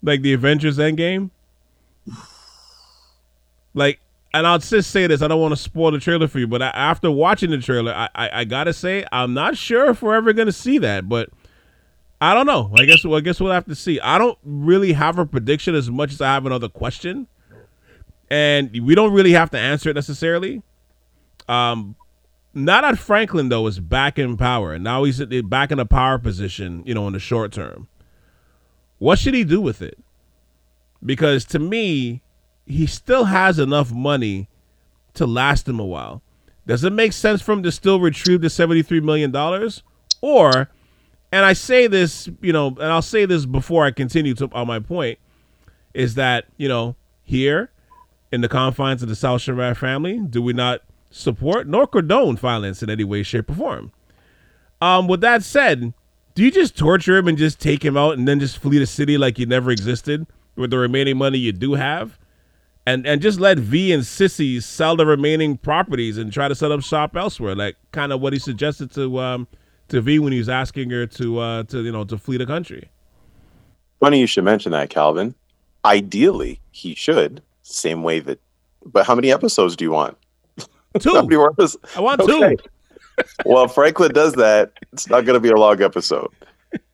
[0.02, 1.30] like the Avengers end game?
[3.72, 4.00] Like,
[4.34, 6.62] and I'll just say this: I don't want to spoil the trailer for you, but
[6.62, 10.16] I, after watching the trailer, I, I I gotta say I'm not sure if we're
[10.16, 11.30] ever gonna see that, but.
[12.18, 12.72] I don't know.
[12.74, 14.00] I guess well, I guess we'll have to see.
[14.00, 17.26] I don't really have a prediction as much as I have another question,
[18.30, 20.62] and we don't really have to answer it necessarily.
[21.48, 21.96] Um,
[22.54, 26.18] not that Franklin though is back in power, and now he's back in a power
[26.18, 26.82] position.
[26.86, 27.88] You know, in the short term,
[28.98, 29.98] what should he do with it?
[31.04, 32.22] Because to me,
[32.64, 34.48] he still has enough money
[35.14, 36.22] to last him a while.
[36.66, 39.82] Does it make sense for him to still retrieve the seventy-three million dollars,
[40.20, 40.70] or
[41.30, 44.66] and I say this, you know, and I'll say this before I continue to on
[44.66, 45.18] my point,
[45.94, 47.70] is that you know here
[48.32, 52.82] in the confines of the South Sharad family, do we not support nor condone violence
[52.82, 53.92] in any way, shape, or form?
[54.80, 55.94] Um, with that said,
[56.34, 58.86] do you just torture him and just take him out and then just flee the
[58.86, 62.18] city like you never existed with the remaining money you do have?
[62.84, 66.70] And, and just let V and Cissy sell the remaining properties and try to set
[66.70, 69.48] up shop elsewhere, like kind of what he suggested to um,
[69.88, 72.46] to V when he was asking her to uh, to you know to flee the
[72.46, 72.88] country.
[73.98, 75.34] Funny you should mention that, Calvin.
[75.84, 77.42] Ideally, he should.
[77.68, 78.40] Same way that.
[78.84, 80.16] But how many episodes do you want?
[80.94, 81.14] How Two.
[81.14, 81.84] many more episodes?
[81.96, 82.56] I want Okay.
[82.56, 83.24] two.
[83.44, 86.28] well, if Franklin does that, it's not going to be a long episode.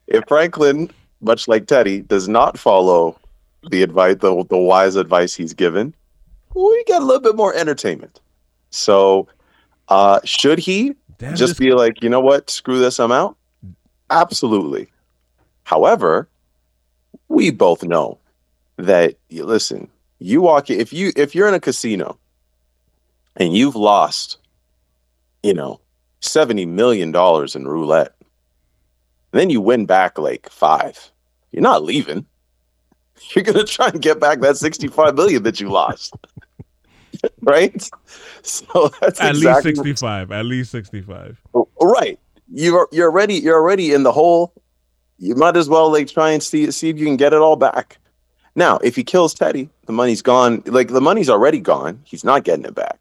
[0.06, 3.18] If Franklin, much like Teddy, does not follow
[3.70, 5.94] the advice, the, the wise advice he's given,
[6.54, 8.20] we get a little bit more entertainment.
[8.70, 9.28] So,
[9.88, 13.36] uh, should he Damn, just this- be like, you know what, screw this, I'm out?
[14.10, 14.88] Absolutely.
[15.64, 16.28] However,
[17.28, 18.18] we both know
[18.78, 19.88] that you listen,
[20.24, 22.18] you walk if you if you're in a casino
[23.36, 24.38] and you've lost,
[25.42, 25.80] you know,
[26.20, 28.14] 70 million dollars in roulette,
[29.32, 31.10] then you win back like five,
[31.50, 32.26] you're not leaving.
[33.36, 36.16] You're gonna try and get back that 65 million that you lost.
[37.42, 37.88] right?
[38.42, 40.32] So that's at exactly least sixty five.
[40.32, 41.40] At least sixty five.
[41.54, 42.18] Oh, right.
[42.52, 44.52] You're you're already you're already in the hole.
[45.18, 47.56] You might as well like try and see see if you can get it all
[47.56, 47.98] back.
[48.54, 50.62] Now, if he kills Teddy, the money's gone.
[50.66, 52.00] Like the money's already gone.
[52.04, 52.98] He's not getting it back.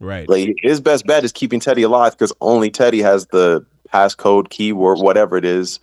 [0.00, 0.28] Right.
[0.28, 4.98] Like his best bet is keeping Teddy alive because only Teddy has the passcode, keyword,
[4.98, 5.80] whatever it is,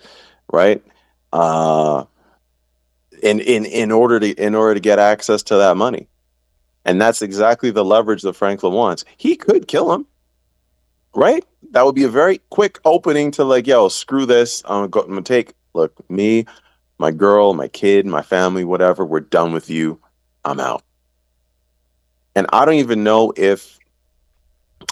[0.52, 0.84] right?
[1.34, 2.06] Uh,
[3.24, 6.08] in in in order to in order to get access to that money,
[6.86, 9.06] and that's exactly the leverage that Franklin wants.
[9.18, 10.06] He could kill him,
[11.16, 11.46] right?
[11.72, 14.62] That would be a very quick opening to like, yo, screw this.
[14.66, 16.46] I'm gonna, go, I'm gonna take look me,
[17.02, 19.04] my girl, my kid, my family, whatever.
[19.04, 20.00] We're done with you.
[20.46, 20.84] I'm out.
[22.36, 23.78] And I don't even know if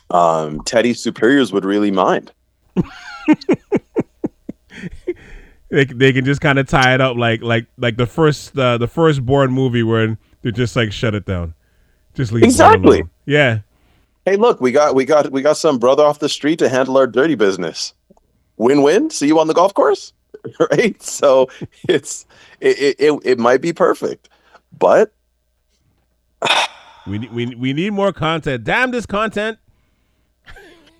[0.10, 2.34] um, Teddy's superiors would really mind.
[5.72, 8.80] They they can just kind of tie it up like like like the first uh,
[8.80, 11.54] the first Bourne movie where they're just like shut it down,
[12.16, 12.44] just leave.
[12.44, 13.04] Exactly.
[13.28, 13.60] Yeah.
[14.26, 16.98] Hey, look, we got we got we got some brother off the street to handle
[16.98, 17.94] our dirty business.
[18.58, 19.12] Win win.
[19.12, 20.12] See you on the golf course,
[20.72, 21.02] right?
[21.02, 21.50] So
[21.88, 22.26] it's
[22.60, 24.30] it it, it, might be perfect,
[24.78, 25.14] but
[27.08, 28.64] We need we we need more content.
[28.64, 29.58] Damn this content.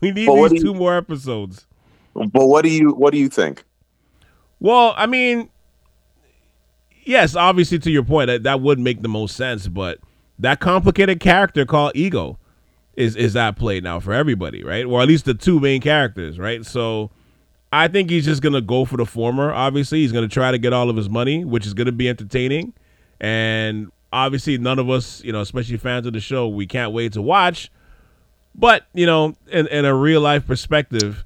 [0.00, 1.66] we need But these you- two more episodes.
[2.14, 3.64] but what do you what do you think?
[4.60, 5.50] Well, I mean,
[7.04, 9.98] yes, obviously to your point, that, that would make the most sense, but
[10.38, 12.38] that complicated character called Ego,
[12.96, 14.84] is is at play now for everybody, right?
[14.84, 16.64] Or at least the two main characters, right?
[16.64, 17.10] So
[17.74, 19.52] I think he's just gonna go for the former.
[19.52, 22.72] Obviously, he's gonna try to get all of his money, which is gonna be entertaining.
[23.20, 27.14] And obviously, none of us, you know, especially fans of the show, we can't wait
[27.14, 27.72] to watch.
[28.54, 31.24] But you know, in, in a real life perspective,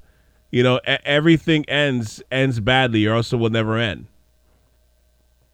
[0.49, 4.07] you know, everything ends ends badly, or else it will never end.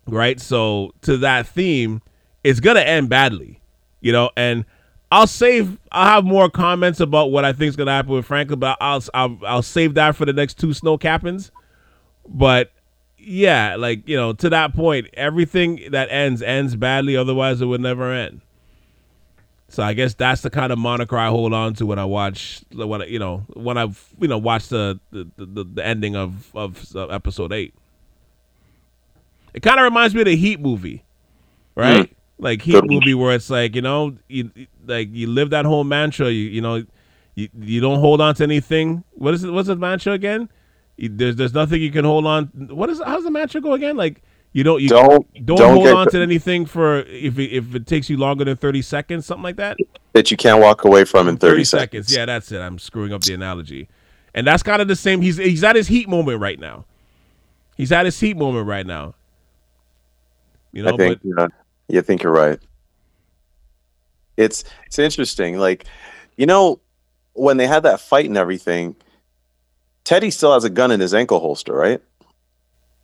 [0.07, 0.39] Right.
[0.39, 2.01] So to that theme,
[2.45, 3.59] it's gonna end badly,
[3.99, 4.63] you know, and
[5.11, 5.77] I'll save.
[5.91, 8.77] I'll have more comments about what I think is going to happen with Franklin, but
[8.81, 11.51] I'll, I'll I'll save that for the next two SnowCappins.
[12.27, 12.71] But
[13.17, 17.15] yeah, like you know, to that point, everything that ends ends badly.
[17.15, 18.41] Otherwise, it would never end.
[19.67, 22.61] So I guess that's the kind of moniker I hold on to when I watch
[22.73, 26.95] when you know when I've you know watched the the, the, the ending of of
[26.95, 27.73] episode eight.
[29.53, 31.03] It kind of reminds me of the Heat movie,
[31.75, 32.09] right?
[32.09, 34.51] Mm like Heat movie where it's like you know you
[34.85, 36.83] like you live that whole mantra you you know
[37.35, 39.03] you, you don't hold on to anything.
[39.13, 40.49] What is it what's the mantra again?
[40.97, 43.97] You, there's there's nothing you can hold on what is how's the mantra go again?
[43.97, 44.23] Like
[44.53, 47.87] you don't you don't don't, don't hold on to anything for if it, if it
[47.87, 49.77] takes you longer than 30 seconds something like that?
[50.13, 52.07] That you can't walk away from in 30, 30 seconds.
[52.07, 52.15] seconds.
[52.15, 52.59] Yeah that's it.
[52.59, 53.89] I'm screwing up the analogy.
[54.33, 56.85] And that's kind of the same he's he's at his heat moment right now.
[57.75, 59.15] He's at his heat moment right now.
[60.71, 61.51] You know I think, but.
[61.87, 62.59] You think you're right.
[64.37, 65.57] It's it's interesting.
[65.57, 65.85] Like,
[66.35, 66.79] you know,
[67.33, 68.95] when they had that fight and everything,
[70.03, 72.01] Teddy still has a gun in his ankle holster, right?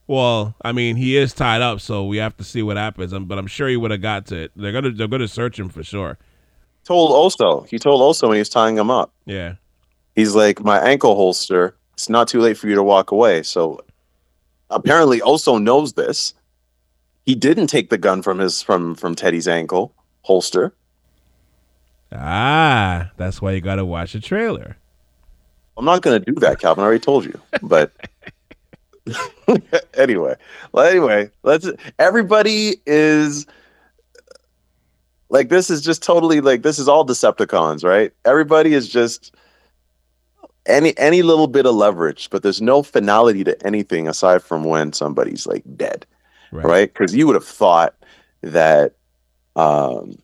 [0.07, 3.13] Well, I mean, he is tied up, so we have to see what happens.
[3.13, 4.51] Um, but I'm sure he would have got to it.
[4.55, 6.17] They're gonna they're gonna search him for sure.
[6.83, 9.13] Told also, he told also when he was tying him up.
[9.25, 9.55] Yeah,
[10.15, 11.77] he's like, my ankle holster.
[11.93, 13.43] It's not too late for you to walk away.
[13.43, 13.79] So
[14.69, 16.33] apparently, also knows this.
[17.25, 19.93] He didn't take the gun from his from from Teddy's ankle
[20.23, 20.73] holster.
[22.11, 24.77] Ah, that's why you got to watch the trailer.
[25.77, 26.83] I'm not going to do that, Calvin.
[26.83, 27.39] I already told you.
[27.61, 27.93] But
[29.93, 30.35] anyway,
[30.71, 31.69] well, anyway, let's.
[31.97, 33.45] Everybody is
[35.29, 38.11] like this is just totally like this is all Decepticons, right?
[38.25, 39.33] Everybody is just
[40.65, 44.91] any any little bit of leverage, but there's no finality to anything aside from when
[44.91, 46.05] somebody's like dead
[46.51, 46.91] right?
[46.93, 47.17] Because right?
[47.17, 47.95] you would have thought
[48.41, 48.93] that,
[49.55, 50.17] um,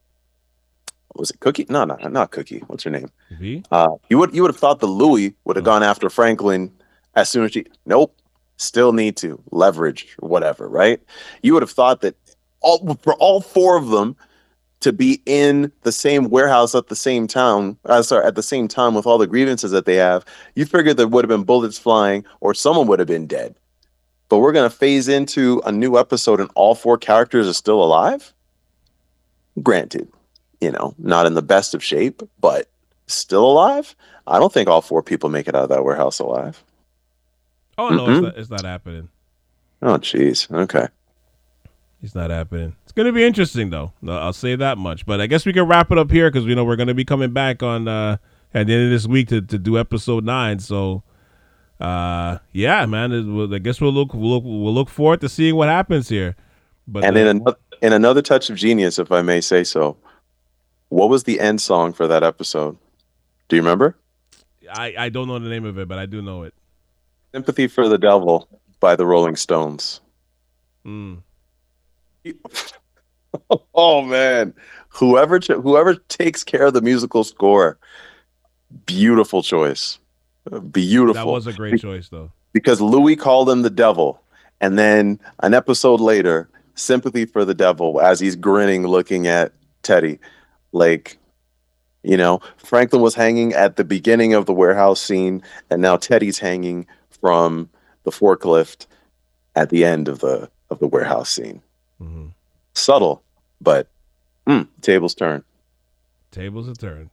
[1.16, 1.66] was it Cookie?
[1.70, 2.60] No, no, not Cookie.
[2.68, 3.10] What's her name?
[3.32, 3.64] V.
[3.72, 5.66] Uh, you would you would have thought the Louie would have oh.
[5.66, 6.72] gone after Franklin
[7.16, 7.66] as soon as she.
[7.86, 8.16] Nope.
[8.60, 11.00] Still need to leverage whatever, right?
[11.44, 12.16] You would have thought that
[12.62, 14.16] all for all four of them
[14.80, 18.68] to be in the same warehouse at the same time, uh, sorry, at the same
[18.68, 20.24] time with all the grievances that they have,
[20.56, 23.56] you figured there would have been bullets flying or someone would have been dead
[24.30, 27.84] but we're going to phase into a new episode and all four characters are still
[27.84, 28.34] alive.
[29.64, 30.08] Granted,
[30.62, 32.70] you know, not in the best of shape, but
[33.08, 33.96] still alive.
[34.28, 36.64] I don't think all four people make it out of that warehouse alive.
[37.78, 38.12] Oh no, mm-hmm.
[38.12, 39.10] it's, not, it's not happening.
[39.82, 40.52] Oh jeez.
[40.52, 40.88] Okay.
[42.04, 42.76] It's not happening.
[42.84, 43.92] It's going to be interesting though.
[44.08, 45.06] I'll say that much.
[45.06, 46.94] But I guess we can wrap it up here because we know we're going to
[46.94, 48.18] be coming back on uh,
[48.54, 50.60] at the end of this week to, to do episode nine.
[50.60, 51.04] So
[51.80, 53.12] uh, yeah, man.
[53.12, 56.36] It, I guess we'll look we'll look we'll look forward to seeing what happens here.
[56.88, 59.98] But and uh, in another in another touch of genius, if I may say so,
[60.90, 62.78] what was the end song for that episode?
[63.48, 63.96] Do you remember?
[64.72, 66.54] I I don't know the name of it, but I do know it.
[67.32, 68.48] "Sympathy for the Devil"
[68.80, 70.02] by the Rolling Stones.
[70.84, 71.16] Hmm.
[73.76, 74.54] oh man,
[74.90, 77.78] whoever whoever takes care of the musical score,
[78.86, 80.00] beautiful choice.
[80.72, 81.26] Beautiful.
[81.26, 82.32] That was a great choice, though.
[82.54, 84.22] Because Louie called him the devil.
[84.60, 90.20] And then an episode later, sympathy for the devil as he's grinning, looking at Teddy.
[90.72, 91.18] Like,
[92.04, 96.40] you know, Franklin was hanging at the beginning of the warehouse scene, and now Teddy's
[96.40, 97.70] hanging from
[98.04, 98.88] the forklift
[99.56, 101.62] at the end of the of the warehouse scene.
[102.02, 102.28] Mm-hmm.
[102.74, 103.24] Subtle,
[103.60, 103.88] but
[104.46, 105.44] mm, tables turn.
[106.32, 107.10] Tables are turned.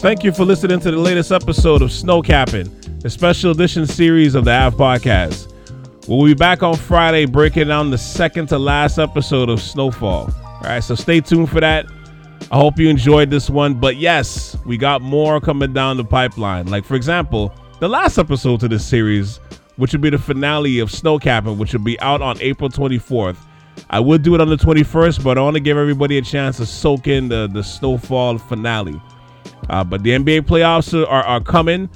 [0.00, 4.46] Thank you for listening to the latest episode of SnowCappin, the special edition series of
[4.46, 5.52] the Ave Podcast.
[6.08, 10.30] We'll be back on Friday breaking down the second to last episode of Snowfall.
[10.42, 11.84] All right, so stay tuned for that.
[12.50, 13.74] I hope you enjoyed this one.
[13.74, 16.68] But yes, we got more coming down the pipeline.
[16.68, 19.36] Like, for example, the last episode to this series,
[19.76, 23.36] which will be the finale of SnowCappin, which will be out on April 24th.
[23.90, 26.56] I would do it on the 21st, but I want to give everybody a chance
[26.56, 28.98] to soak in the, the Snowfall finale.
[29.70, 31.88] Uh, but the NBA playoffs are, are, coming.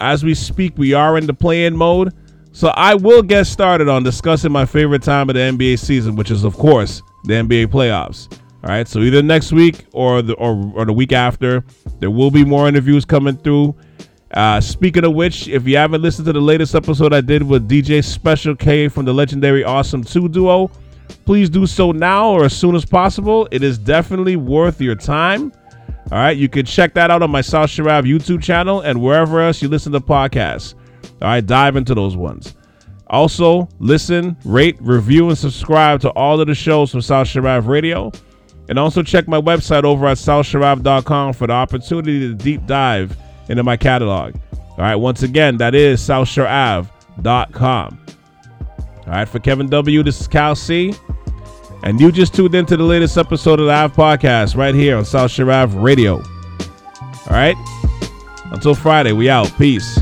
[0.00, 2.14] As we speak, we are in the play-in mode.
[2.52, 6.30] So I will get started on discussing my favorite time of the NBA season, which
[6.30, 8.32] is, of course, the NBA playoffs.
[8.64, 11.62] All right, so either next week or the or, or the week after,
[11.98, 13.74] there will be more interviews coming through.
[14.32, 17.68] Uh, speaking of which, if you haven't listened to the latest episode I did with
[17.68, 20.70] DJ Special K from the legendary Awesome 2 duo,
[21.26, 23.46] please do so now or as soon as possible.
[23.50, 25.52] It is definitely worth your time.
[26.10, 29.40] All right, you can check that out on my South Sharav YouTube channel and wherever
[29.40, 30.74] else you listen to podcasts.
[31.22, 32.54] All right, dive into those ones.
[33.08, 38.12] Also, listen, rate, review, and subscribe to all of the shows from South Sharav Radio.
[38.68, 43.16] And also check my website over at southsharav.com for the opportunity to deep dive
[43.48, 44.36] into my catalog.
[44.52, 47.98] All right, once again, that is southsharav.com.
[49.10, 50.94] All right, for Kevin W., this is Cal C.
[51.82, 55.04] And you just tuned into the latest episode of the Ave Podcast right here on
[55.04, 56.16] South Sharav Radio.
[56.16, 57.56] All right,
[58.52, 59.50] until Friday, we out.
[59.56, 60.00] Peace.